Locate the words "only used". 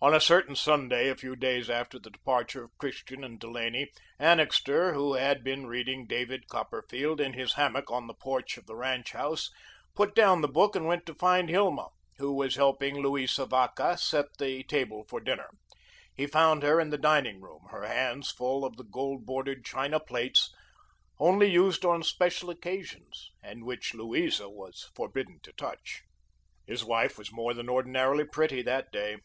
21.18-21.84